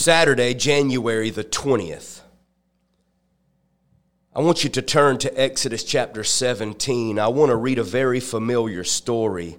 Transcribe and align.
Saturday, 0.00 0.54
January 0.54 1.28
the 1.28 1.44
20th. 1.44 2.22
I 4.34 4.40
want 4.40 4.64
you 4.64 4.70
to 4.70 4.80
turn 4.80 5.18
to 5.18 5.38
Exodus 5.38 5.84
chapter 5.84 6.24
17. 6.24 7.18
I 7.18 7.28
want 7.28 7.50
to 7.50 7.56
read 7.56 7.78
a 7.78 7.84
very 7.84 8.18
familiar 8.18 8.82
story 8.82 9.58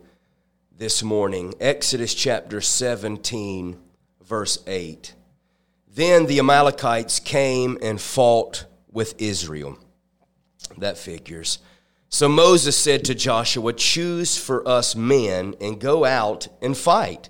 this 0.76 1.04
morning. 1.04 1.54
Exodus 1.60 2.16
chapter 2.16 2.60
17, 2.60 3.78
verse 4.24 4.58
8. 4.66 5.14
Then 5.88 6.26
the 6.26 6.40
Amalekites 6.40 7.20
came 7.20 7.78
and 7.80 8.02
fought 8.02 8.66
with 8.92 9.14
Israel. 9.22 9.78
That 10.76 10.98
figures. 10.98 11.60
So 12.10 12.28
Moses 12.28 12.76
said 12.76 13.06
to 13.06 13.14
Joshua, 13.14 13.74
Choose 13.74 14.40
for 14.40 14.68
us 14.68 14.96
men 14.96 15.54
and 15.62 15.80
go 15.80 16.04
out 16.04 16.48
and 16.64 16.76
fight. 16.76 17.30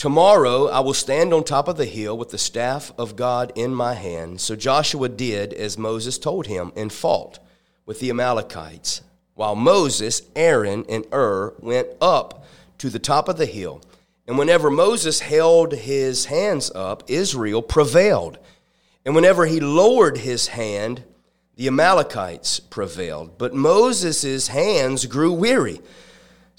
Tomorrow 0.00 0.68
I 0.68 0.80
will 0.80 0.94
stand 0.94 1.34
on 1.34 1.44
top 1.44 1.68
of 1.68 1.76
the 1.76 1.84
hill 1.84 2.16
with 2.16 2.30
the 2.30 2.38
staff 2.38 2.90
of 2.96 3.16
God 3.16 3.52
in 3.54 3.74
my 3.74 3.92
hand. 3.92 4.40
So 4.40 4.56
Joshua 4.56 5.10
did 5.10 5.52
as 5.52 5.76
Moses 5.76 6.16
told 6.16 6.46
him 6.46 6.72
and 6.74 6.90
fought 6.90 7.38
with 7.84 8.00
the 8.00 8.08
Amalekites, 8.08 9.02
while 9.34 9.54
Moses, 9.54 10.22
Aaron, 10.34 10.86
and 10.88 11.04
Hur 11.12 11.52
went 11.60 11.88
up 12.00 12.46
to 12.78 12.88
the 12.88 12.98
top 12.98 13.28
of 13.28 13.36
the 13.36 13.44
hill. 13.44 13.82
And 14.26 14.38
whenever 14.38 14.70
Moses 14.70 15.20
held 15.20 15.74
his 15.74 16.24
hands 16.24 16.70
up, 16.74 17.02
Israel 17.06 17.60
prevailed. 17.60 18.38
And 19.04 19.14
whenever 19.14 19.44
he 19.44 19.60
lowered 19.60 20.16
his 20.16 20.46
hand, 20.46 21.04
the 21.56 21.66
Amalekites 21.66 22.58
prevailed. 22.58 23.36
But 23.36 23.52
Moses' 23.52 24.48
hands 24.48 25.04
grew 25.04 25.34
weary. 25.34 25.82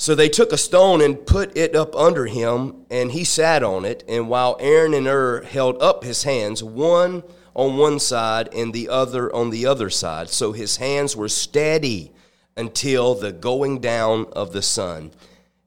So 0.01 0.15
they 0.15 0.29
took 0.29 0.51
a 0.51 0.57
stone 0.57 0.99
and 0.99 1.27
put 1.27 1.55
it 1.55 1.75
up 1.75 1.95
under 1.95 2.25
him, 2.25 2.87
and 2.89 3.11
he 3.11 3.23
sat 3.23 3.61
on 3.61 3.85
it. 3.85 4.03
And 4.07 4.29
while 4.29 4.57
Aaron 4.59 4.95
and 4.95 5.05
Hur 5.05 5.43
held 5.43 5.79
up 5.79 6.03
his 6.03 6.23
hands, 6.23 6.63
one 6.63 7.21
on 7.53 7.77
one 7.77 7.99
side 7.99 8.49
and 8.51 8.73
the 8.73 8.89
other 8.89 9.31
on 9.31 9.51
the 9.51 9.67
other 9.67 9.91
side, 9.91 10.31
so 10.31 10.53
his 10.53 10.77
hands 10.77 11.15
were 11.15 11.29
steady 11.29 12.11
until 12.57 13.13
the 13.13 13.31
going 13.31 13.79
down 13.79 14.25
of 14.31 14.53
the 14.53 14.63
sun. 14.63 15.11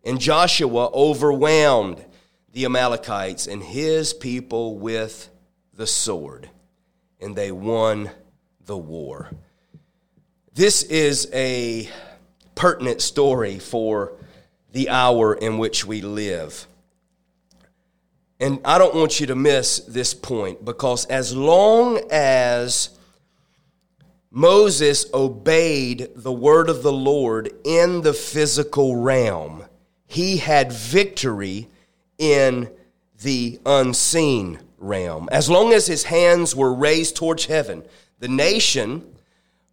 And 0.02 0.20
Joshua 0.20 0.90
overwhelmed 0.92 2.05
the 2.52 2.64
Amalekites 2.64 3.46
and 3.46 3.62
his 3.62 4.12
people 4.12 4.77
with 4.80 5.30
the 5.74 5.86
sword, 5.86 6.50
and 7.20 7.36
they 7.36 7.52
won 7.52 8.10
the 8.66 8.77
war. 8.77 9.30
This 10.52 10.82
is 10.82 11.30
a 11.32 11.88
pertinent 12.56 13.00
story 13.00 13.60
for 13.60 14.14
the 14.75 14.89
hour 14.89 15.34
in 15.34 15.56
which 15.56 15.86
we 15.86 16.03
live. 16.03 16.67
And 18.41 18.58
I 18.64 18.77
don't 18.77 18.97
want 18.97 19.20
you 19.20 19.27
to 19.27 19.36
miss 19.36 19.78
this 19.78 20.12
point 20.12 20.64
because 20.64 21.06
as 21.06 21.34
long 21.34 22.00
as 22.11 22.91
Moses 24.33 25.06
obeyed 25.14 26.11
the 26.17 26.33
word 26.33 26.69
of 26.69 26.83
the 26.83 26.92
Lord 26.92 27.52
in 27.64 28.02
the 28.02 28.12
physical 28.12 28.97
realm, 28.97 29.64
he 30.08 30.39
had 30.39 30.72
victory 30.72 31.69
in 32.19 32.69
the 33.22 33.61
unseen 33.64 34.58
realm. 34.78 35.28
As 35.30 35.48
long 35.48 35.72
as 35.72 35.86
his 35.86 36.02
hands 36.02 36.56
were 36.56 36.75
raised 36.75 37.14
towards 37.14 37.47
heaven, 37.47 37.84
the 38.19 38.28
nation 38.28 39.14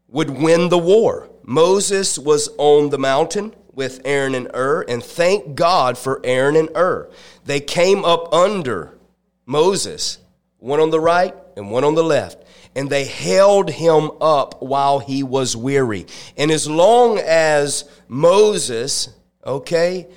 would 0.07 0.29
win 0.29 0.69
the 0.69 0.77
war. 0.77 1.27
Moses 1.43 2.19
was 2.19 2.49
on 2.59 2.91
the 2.91 2.99
mountain 2.99 3.55
with 3.73 4.01
Aaron 4.05 4.35
and 4.35 4.49
Hur, 4.53 4.83
and 4.87 5.03
thank 5.03 5.55
God 5.55 5.97
for 5.97 6.21
Aaron 6.23 6.55
and 6.55 6.69
Hur. 6.75 7.09
They 7.45 7.59
came 7.59 8.03
up 8.03 8.33
under 8.33 8.97
Moses, 9.45 10.19
one 10.59 10.79
on 10.79 10.89
the 10.89 10.99
right 10.99 11.35
and 11.57 11.71
one 11.71 11.83
on 11.83 11.95
the 11.95 12.03
left, 12.03 12.43
and 12.75 12.89
they 12.89 13.05
held 13.05 13.69
him 13.69 14.11
up 14.21 14.61
while 14.61 14.99
he 14.99 15.23
was 15.23 15.55
weary. 15.55 16.05
And 16.37 16.51
as 16.51 16.69
long 16.69 17.19
as 17.19 17.89
Moses, 18.07 19.09
okay, 19.45 20.07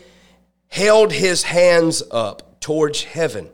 held 0.68 1.12
his 1.12 1.42
hands 1.44 2.02
up 2.10 2.60
towards 2.60 3.02
heaven, 3.02 3.50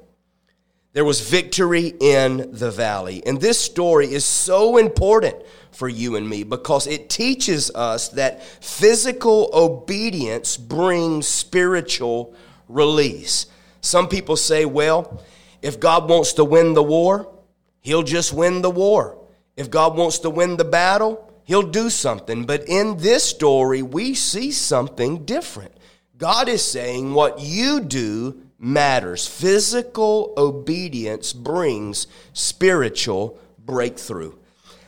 there 0.92 1.04
was 1.04 1.20
victory 1.20 1.94
in 2.00 2.50
the 2.52 2.70
valley. 2.70 3.22
And 3.24 3.40
this 3.40 3.60
story 3.60 4.12
is 4.12 4.24
so 4.24 4.76
important 4.76 5.36
for 5.70 5.88
you 5.88 6.16
and 6.16 6.28
me 6.28 6.42
because 6.42 6.86
it 6.86 7.08
teaches 7.08 7.70
us 7.74 8.08
that 8.10 8.42
physical 8.42 9.50
obedience 9.52 10.56
brings 10.56 11.28
spiritual 11.28 12.34
release. 12.68 13.46
Some 13.80 14.08
people 14.08 14.36
say, 14.36 14.64
well, 14.64 15.22
if 15.62 15.78
God 15.78 16.08
wants 16.08 16.32
to 16.34 16.44
win 16.44 16.74
the 16.74 16.82
war, 16.82 17.32
he'll 17.80 18.02
just 18.02 18.32
win 18.32 18.62
the 18.62 18.70
war. 18.70 19.16
If 19.56 19.70
God 19.70 19.96
wants 19.96 20.18
to 20.20 20.30
win 20.30 20.56
the 20.56 20.64
battle, 20.64 21.32
he'll 21.44 21.62
do 21.62 21.88
something. 21.88 22.46
But 22.46 22.68
in 22.68 22.96
this 22.96 23.22
story, 23.22 23.82
we 23.82 24.14
see 24.14 24.50
something 24.50 25.24
different. 25.24 25.72
God 26.18 26.48
is 26.48 26.64
saying 26.64 27.14
what 27.14 27.40
you 27.40 27.80
do 27.80 28.42
matters. 28.60 29.26
Physical 29.26 30.34
obedience 30.36 31.32
brings 31.32 32.06
spiritual 32.34 33.40
breakthrough. 33.58 34.34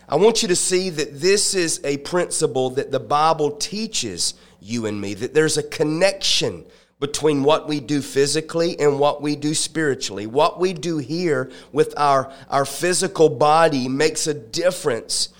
I 0.08 0.16
want 0.16 0.42
you 0.42 0.48
to 0.48 0.56
see 0.56 0.90
that 0.90 1.20
this 1.20 1.54
is 1.54 1.80
a 1.82 1.96
principle 1.98 2.70
that 2.70 2.90
the 2.90 3.00
Bible 3.00 3.52
teaches 3.52 4.34
you 4.60 4.86
and 4.86 5.00
me, 5.00 5.14
that 5.14 5.32
there's 5.32 5.56
a 5.56 5.62
connection 5.62 6.66
between 7.00 7.42
what 7.42 7.66
we 7.66 7.80
do 7.80 8.00
physically 8.00 8.78
and 8.78 9.00
what 9.00 9.22
we 9.22 9.34
do 9.34 9.54
spiritually. 9.54 10.26
What 10.26 10.60
we 10.60 10.72
do 10.72 10.98
here 10.98 11.50
with 11.72 11.94
our, 11.96 12.32
our 12.48 12.64
physical 12.64 13.28
body 13.28 13.88
makes 13.88 14.26
a 14.26 14.34
difference 14.34 15.30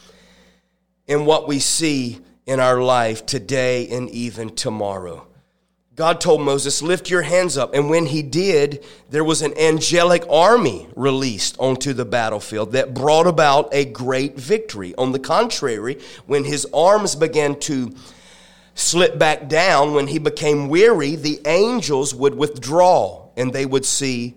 in 1.07 1.25
what 1.25 1.47
we 1.47 1.59
see 1.59 2.21
in 2.47 2.59
our 2.59 2.83
life 2.83 3.27
today 3.27 3.89
and 3.91 4.11
even 4.11 4.55
tomorrow. 4.57 5.27
God 5.95 6.21
told 6.23 6.41
Moses, 6.41 6.81
Lift 6.81 7.11
your 7.11 7.23
hands 7.23 7.59
up. 7.59 7.75
And 7.75 7.91
when 7.91 8.07
he 8.07 8.23
did, 8.23 8.85
there 9.11 9.25
was 9.25 9.43
an 9.43 9.57
angelic 9.59 10.25
army 10.31 10.89
released 10.97 11.57
onto 11.59 11.93
the 11.93 12.07
battlefield 12.07 12.73
that 12.73 12.95
brought 12.95 13.27
about 13.27 13.69
a 13.73 13.85
great 13.85 14.37
victory. 14.39 14.95
On 14.97 15.13
the 15.13 15.19
contrary, 15.19 16.01
when 16.27 16.45
his 16.45 16.67
arms 16.73 17.15
began 17.15 17.59
to 17.61 17.95
slip 18.75 19.19
back 19.19 19.49
down, 19.49 19.93
when 19.93 20.07
he 20.07 20.19
became 20.19 20.69
weary, 20.69 21.15
the 21.15 21.41
angels 21.45 22.15
would 22.15 22.35
withdraw 22.35 23.29
and 23.37 23.53
they 23.53 23.67
would 23.67 23.85
see 23.85 24.35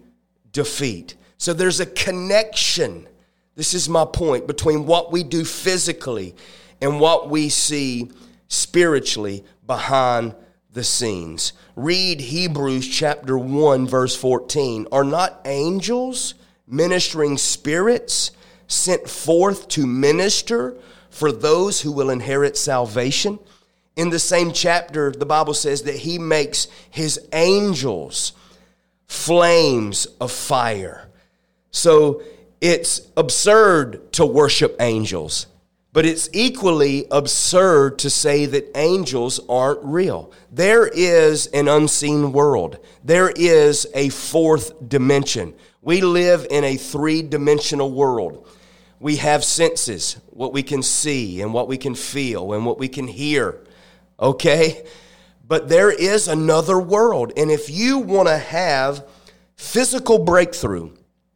defeat. 0.52 1.16
So 1.38 1.54
there's 1.54 1.80
a 1.80 1.86
connection. 1.86 3.08
This 3.56 3.74
is 3.74 3.88
my 3.88 4.04
point 4.04 4.46
between 4.46 4.86
what 4.86 5.12
we 5.12 5.24
do 5.24 5.46
physically 5.46 6.36
and 6.82 7.00
what 7.00 7.30
we 7.30 7.48
see 7.48 8.12
spiritually 8.50 9.46
behind 9.66 10.36
the 10.76 10.84
scenes. 10.84 11.54
Read 11.76 12.20
Hebrews 12.20 12.88
chapter 12.88 13.38
1, 13.38 13.88
verse 13.88 14.16
14. 14.16 14.88
Are 14.92 15.04
not 15.04 15.42
angels, 15.46 16.36
ministering 16.68 17.38
spirits, 17.38 18.32
sent 18.68 19.10
forth 19.10 19.68
to 19.70 19.88
minister 19.88 20.78
for 21.10 21.32
those 21.32 21.82
who 21.82 21.92
will 21.92 22.12
inherit 22.12 22.58
salvation? 22.58 23.40
In 23.96 24.10
the 24.10 24.20
same 24.20 24.52
chapter, 24.52 25.12
the 25.12 25.26
Bible 25.26 25.54
says 25.54 25.84
that 25.84 25.96
he 25.96 26.20
makes 26.20 26.68
his 26.92 27.26
angels 27.32 28.34
flames 29.08 30.06
of 30.20 30.32
fire. 30.32 31.10
So 31.72 32.22
it's 32.60 33.02
absurd 33.16 34.12
to 34.14 34.26
worship 34.26 34.76
angels. 34.82 35.48
But 35.96 36.06
it's 36.06 36.28
equally 36.34 37.06
absurd 37.10 38.00
to 38.00 38.10
say 38.10 38.46
that 38.48 38.70
angels 38.76 39.40
aren't 39.48 39.82
real. 39.82 40.34
There 40.52 40.88
is 40.88 41.48
an 41.48 41.70
unseen 41.70 42.34
world, 42.34 42.80
there 43.02 43.30
is 43.30 43.88
a 43.94 44.10
fourth 44.10 44.90
dimension. 44.90 45.54
We 45.82 46.02
live 46.02 46.48
in 46.52 46.66
a 46.66 46.76
three 46.76 47.22
dimensional 47.22 47.94
world. 47.94 48.46
We 49.00 49.16
have 49.18 49.46
senses, 49.46 50.18
what 50.32 50.52
we 50.52 50.64
can 50.64 50.84
see 50.84 51.40
and 51.40 51.54
what 51.54 51.70
we 51.70 51.78
can 51.78 51.96
feel 51.96 52.52
and 52.52 52.66
what 52.66 52.78
we 52.78 52.90
can 52.90 53.08
hear. 53.08 53.64
Okay? 54.20 54.86
But 55.48 55.70
there 55.70 55.92
is 55.92 56.28
another 56.28 56.78
world. 56.78 57.32
And 57.38 57.50
if 57.50 57.70
you 57.70 58.00
want 58.00 58.28
to 58.28 58.38
have 58.38 59.08
physical 59.56 60.20
breakthrough 60.20 60.92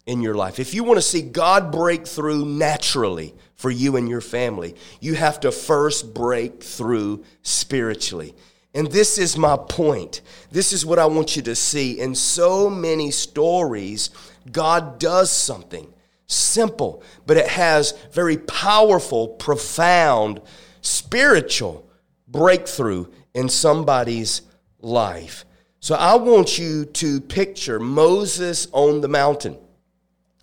in 0.06 0.22
your 0.22 0.36
life, 0.36 0.60
if 0.60 0.74
you 0.74 0.84
want 0.84 0.98
to 0.98 1.01
see 1.01 1.22
God 1.22 1.72
break 1.72 2.07
through 2.07 2.46
naturally, 2.46 3.36
for 3.60 3.69
you 3.69 3.98
and 3.98 4.07
your 4.07 4.22
family. 4.22 4.74
You 5.01 5.16
have 5.16 5.42
to 5.42 5.51
first 5.51 6.13
break 6.13 6.63
through 6.63 7.25
spiritually. 7.42 8.34
And 8.74 8.90
this 8.90 9.18
is 9.18 9.38
my 9.38 9.57
point. 9.57 10.22
This 10.50 10.72
is 10.72 10.86
what 10.86 10.98
I 10.98 11.07
want 11.07 11.36
you 11.36 11.42
to 11.42 11.56
see. 11.56 12.00
In 12.00 12.16
so 12.16 12.69
many 12.69 13.12
stories, 13.12 14.12
God 14.50 14.98
does 14.98 15.30
something 15.30 15.94
simple, 16.25 17.04
but 17.25 17.36
it 17.36 17.50
has 17.50 17.92
very 18.13 18.38
powerful, 18.38 19.28
profound, 19.28 20.40
spiritual 20.80 21.86
breakthrough 22.30 23.07
in 23.34 23.50
somebody's 23.50 24.44
life. 24.80 25.44
So 25.81 25.95
I 25.95 26.16
want 26.16 26.57
you 26.57 26.86
to 26.86 27.19
picture 27.19 27.78
Moses 27.78 28.69
on 28.72 29.02
the 29.02 29.10
mountain. 29.10 29.57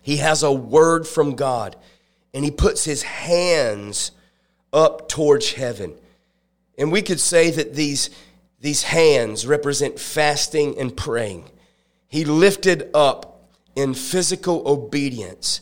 He 0.07 0.17
has 0.17 0.41
a 0.41 0.53
word 0.53 1.05
from 1.05 1.35
God, 1.35 1.75
and 2.33 2.45
he 2.45 2.49
puts 2.49 2.85
his 2.85 3.03
hands 3.03 4.11
up 4.71 5.09
towards 5.09 5.51
heaven. 5.51 5.95
And 6.77 6.93
we 6.93 7.01
could 7.01 7.19
say 7.19 7.51
that 7.51 7.73
these, 7.73 8.09
these 8.61 8.83
hands 8.83 9.45
represent 9.45 9.99
fasting 9.99 10.79
and 10.79 10.95
praying. 10.95 11.49
He 12.07 12.23
lifted 12.23 12.89
up 12.93 13.49
in 13.75 13.93
physical 13.93 14.65
obedience 14.65 15.59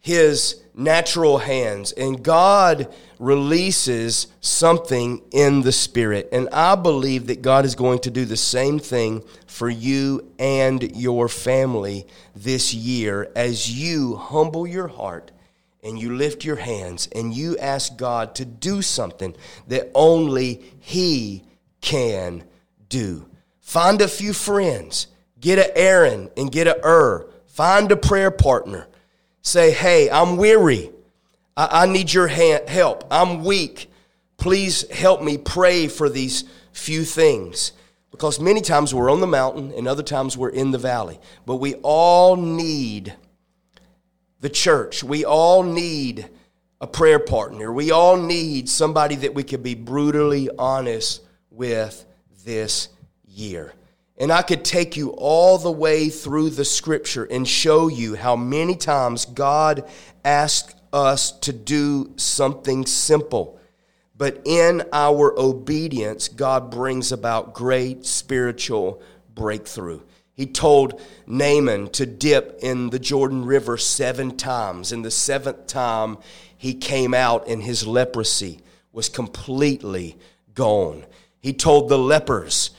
his 0.00 0.62
natural 0.78 1.38
hands, 1.38 1.90
and 1.92 2.22
God 2.22 2.94
releases 3.18 4.28
something 4.40 5.20
in 5.32 5.62
the 5.62 5.72
spirit. 5.72 6.28
And 6.30 6.48
I 6.50 6.76
believe 6.76 7.26
that 7.26 7.42
God 7.42 7.64
is 7.64 7.74
going 7.74 7.98
to 8.00 8.10
do 8.10 8.24
the 8.24 8.36
same 8.36 8.78
thing 8.78 9.24
for 9.46 9.68
you 9.68 10.32
and 10.38 10.96
your 10.96 11.28
family 11.28 12.06
this 12.36 12.72
year 12.72 13.30
as 13.34 13.70
you 13.70 14.16
humble 14.16 14.66
your 14.66 14.86
heart 14.86 15.32
and 15.82 15.98
you 15.98 16.14
lift 16.14 16.44
your 16.44 16.56
hands 16.56 17.08
and 17.12 17.34
you 17.34 17.58
ask 17.58 17.96
God 17.96 18.36
to 18.36 18.44
do 18.44 18.80
something 18.80 19.34
that 19.66 19.90
only 19.94 20.62
He 20.78 21.42
can 21.80 22.44
do. 22.88 23.28
Find 23.60 24.00
a 24.00 24.08
few 24.08 24.32
friends, 24.32 25.08
get 25.40 25.58
a 25.58 25.76
Aaron 25.76 26.30
and 26.36 26.52
get 26.52 26.68
a 26.68 26.78
Hur, 26.82 27.28
find 27.46 27.90
a 27.90 27.96
prayer 27.96 28.30
partner. 28.30 28.86
Say, 29.42 29.70
hey, 29.70 30.10
I'm 30.10 30.36
weary. 30.36 30.90
I, 31.56 31.82
I 31.82 31.86
need 31.86 32.12
your 32.12 32.28
hand, 32.28 32.68
help. 32.68 33.04
I'm 33.10 33.44
weak. 33.44 33.90
Please 34.36 34.88
help 34.90 35.22
me 35.22 35.38
pray 35.38 35.88
for 35.88 36.08
these 36.08 36.44
few 36.72 37.04
things. 37.04 37.72
Because 38.10 38.40
many 38.40 38.60
times 38.60 38.94
we're 38.94 39.10
on 39.10 39.20
the 39.20 39.26
mountain 39.26 39.72
and 39.72 39.86
other 39.86 40.02
times 40.02 40.36
we're 40.36 40.48
in 40.48 40.70
the 40.70 40.78
valley. 40.78 41.20
But 41.46 41.56
we 41.56 41.74
all 41.82 42.36
need 42.36 43.14
the 44.40 44.48
church. 44.48 45.04
We 45.04 45.24
all 45.24 45.62
need 45.62 46.28
a 46.80 46.86
prayer 46.86 47.18
partner. 47.18 47.72
We 47.72 47.90
all 47.90 48.16
need 48.16 48.68
somebody 48.68 49.16
that 49.16 49.34
we 49.34 49.42
can 49.42 49.62
be 49.62 49.74
brutally 49.74 50.48
honest 50.58 51.22
with 51.50 52.04
this 52.44 52.88
year. 53.26 53.72
And 54.18 54.32
I 54.32 54.42
could 54.42 54.64
take 54.64 54.96
you 54.96 55.10
all 55.10 55.58
the 55.58 55.70
way 55.70 56.08
through 56.08 56.50
the 56.50 56.64
scripture 56.64 57.24
and 57.24 57.46
show 57.46 57.88
you 57.88 58.16
how 58.16 58.34
many 58.34 58.74
times 58.74 59.24
God 59.24 59.88
asked 60.24 60.74
us 60.92 61.30
to 61.40 61.52
do 61.52 62.12
something 62.16 62.84
simple. 62.84 63.60
But 64.16 64.42
in 64.44 64.82
our 64.92 65.32
obedience, 65.38 66.26
God 66.26 66.70
brings 66.70 67.12
about 67.12 67.54
great 67.54 68.04
spiritual 68.04 69.00
breakthrough. 69.34 70.00
He 70.34 70.46
told 70.46 71.00
Naaman 71.26 71.90
to 71.90 72.06
dip 72.06 72.58
in 72.60 72.90
the 72.90 72.98
Jordan 72.98 73.44
River 73.44 73.76
seven 73.76 74.36
times. 74.36 74.90
And 74.90 75.04
the 75.04 75.10
seventh 75.10 75.68
time, 75.68 76.18
he 76.56 76.74
came 76.74 77.14
out 77.14 77.46
and 77.46 77.62
his 77.62 77.86
leprosy 77.86 78.60
was 78.92 79.08
completely 79.08 80.16
gone. 80.54 81.04
He 81.40 81.52
told 81.52 81.88
the 81.88 81.98
lepers 81.98 82.70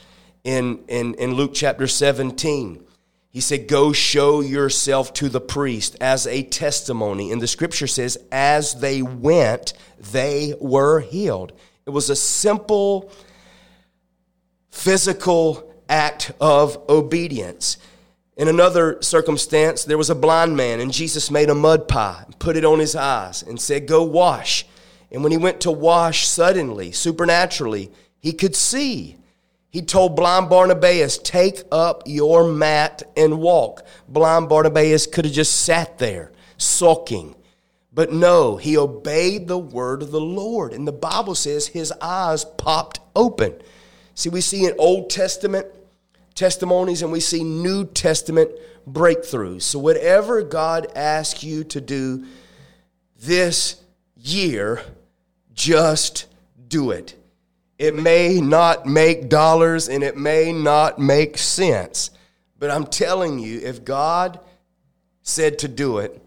in, 0.44 0.84
in, 0.88 1.14
in 1.14 1.34
Luke 1.34 1.52
chapter 1.54 1.86
17, 1.86 2.84
he 3.30 3.40
said, 3.40 3.68
Go 3.68 3.92
show 3.92 4.40
yourself 4.40 5.12
to 5.14 5.28
the 5.28 5.40
priest 5.40 5.96
as 6.00 6.26
a 6.26 6.42
testimony. 6.42 7.30
And 7.30 7.40
the 7.40 7.46
scripture 7.46 7.86
says, 7.86 8.18
As 8.32 8.74
they 8.74 9.02
went, 9.02 9.72
they 10.12 10.54
were 10.60 11.00
healed. 11.00 11.52
It 11.86 11.90
was 11.90 12.10
a 12.10 12.16
simple 12.16 13.12
physical 14.70 15.72
act 15.88 16.32
of 16.40 16.78
obedience. 16.88 17.78
In 18.36 18.48
another 18.48 19.00
circumstance, 19.02 19.84
there 19.84 19.98
was 19.98 20.10
a 20.10 20.14
blind 20.14 20.56
man, 20.56 20.80
and 20.80 20.92
Jesus 20.92 21.30
made 21.30 21.50
a 21.50 21.54
mud 21.54 21.88
pie 21.88 22.22
and 22.24 22.38
put 22.38 22.56
it 22.56 22.64
on 22.64 22.78
his 22.78 22.96
eyes 22.96 23.42
and 23.42 23.60
said, 23.60 23.86
Go 23.86 24.02
wash. 24.02 24.66
And 25.12 25.22
when 25.22 25.32
he 25.32 25.38
went 25.38 25.60
to 25.62 25.70
wash, 25.70 26.26
suddenly, 26.26 26.92
supernaturally, 26.92 27.90
he 28.18 28.32
could 28.32 28.56
see. 28.56 29.16
He 29.70 29.82
told 29.82 30.16
blind 30.16 30.50
Barnabas, 30.50 31.18
Take 31.18 31.62
up 31.70 32.02
your 32.06 32.52
mat 32.52 33.02
and 33.16 33.38
walk. 33.38 33.86
Blind 34.08 34.48
Barnabas 34.48 35.06
could 35.06 35.24
have 35.24 35.34
just 35.34 35.62
sat 35.62 35.98
there, 35.98 36.32
sulking. 36.56 37.36
But 37.92 38.12
no, 38.12 38.56
he 38.56 38.76
obeyed 38.76 39.46
the 39.46 39.58
word 39.58 40.02
of 40.02 40.10
the 40.10 40.20
Lord. 40.20 40.72
And 40.72 40.86
the 40.86 40.92
Bible 40.92 41.34
says 41.34 41.68
his 41.68 41.92
eyes 42.00 42.44
popped 42.44 43.00
open. 43.14 43.54
See, 44.14 44.28
we 44.28 44.40
see 44.40 44.64
in 44.64 44.74
Old 44.78 45.10
Testament 45.10 45.66
testimonies 46.34 47.02
and 47.02 47.12
we 47.12 47.20
see 47.20 47.44
New 47.44 47.84
Testament 47.84 48.50
breakthroughs. 48.88 49.62
So, 49.62 49.78
whatever 49.78 50.42
God 50.42 50.86
asks 50.96 51.44
you 51.44 51.64
to 51.64 51.80
do 51.80 52.26
this 53.20 53.82
year, 54.16 54.82
just 55.52 56.26
do 56.68 56.90
it. 56.90 57.19
It 57.80 57.94
may 57.94 58.42
not 58.42 58.84
make 58.84 59.30
dollars 59.30 59.88
and 59.88 60.02
it 60.02 60.14
may 60.14 60.52
not 60.52 60.98
make 60.98 61.38
sense, 61.38 62.10
but 62.58 62.70
I'm 62.70 62.84
telling 62.84 63.38
you, 63.38 63.58
if 63.60 63.86
God 63.86 64.38
said 65.22 65.58
to 65.60 65.68
do 65.68 65.96
it, 65.96 66.22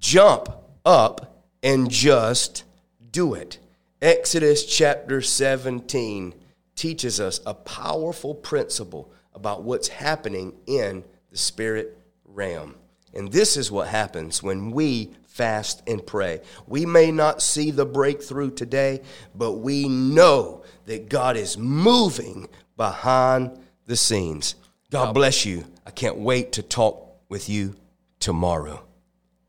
jump 0.00 0.48
up 0.84 1.44
and 1.62 1.88
just 1.88 2.64
do 3.12 3.34
it. 3.34 3.60
Exodus 4.02 4.66
chapter 4.66 5.22
17 5.22 6.34
teaches 6.74 7.20
us 7.20 7.38
a 7.46 7.54
powerful 7.54 8.34
principle 8.34 9.12
about 9.32 9.62
what's 9.62 9.86
happening 9.86 10.54
in 10.66 11.04
the 11.30 11.38
spirit 11.38 11.96
realm. 12.24 12.74
And 13.14 13.30
this 13.30 13.56
is 13.56 13.70
what 13.70 13.86
happens 13.86 14.42
when 14.42 14.72
we 14.72 15.10
fast 15.30 15.82
and 15.86 16.04
pray. 16.04 16.40
We 16.66 16.84
may 16.84 17.10
not 17.10 17.40
see 17.40 17.70
the 17.70 17.86
breakthrough 17.86 18.50
today, 18.50 19.02
but 19.34 19.52
we 19.52 19.88
know 19.88 20.64
that 20.86 21.08
God 21.08 21.36
is 21.36 21.56
moving 21.56 22.48
behind 22.76 23.58
the 23.86 23.96
scenes. 23.96 24.56
God 24.90 25.14
bless 25.14 25.46
you. 25.46 25.64
I 25.86 25.90
can't 25.92 26.18
wait 26.18 26.52
to 26.52 26.62
talk 26.62 27.16
with 27.28 27.48
you 27.48 27.76
tomorrow. 28.18 28.84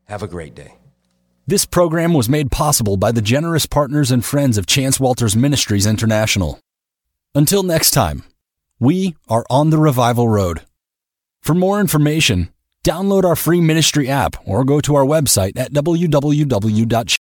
Have 0.04 0.22
a 0.22 0.28
great 0.28 0.54
day. 0.54 0.76
This 1.46 1.66
program 1.66 2.14
was 2.14 2.28
made 2.28 2.52
possible 2.52 2.96
by 2.96 3.10
the 3.10 3.20
generous 3.20 3.66
partners 3.66 4.12
and 4.12 4.24
friends 4.24 4.56
of 4.56 4.66
Chance 4.66 5.00
Walters 5.00 5.34
Ministries 5.34 5.86
International. 5.86 6.60
Until 7.34 7.64
next 7.64 7.90
time. 7.90 8.22
We 8.78 9.16
are 9.28 9.44
on 9.48 9.70
the 9.70 9.78
revival 9.78 10.28
road. 10.28 10.62
For 11.40 11.54
more 11.54 11.80
information, 11.80 12.51
download 12.82 13.24
our 13.24 13.36
free 13.36 13.60
ministry 13.60 14.08
app 14.08 14.36
or 14.46 14.64
go 14.64 14.80
to 14.80 14.94
our 14.94 15.04
website 15.04 15.56
at 15.58 15.72
www.chance.org. 15.72 17.21